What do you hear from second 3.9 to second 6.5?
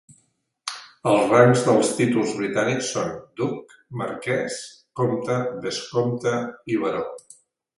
marquès, comte, vescomte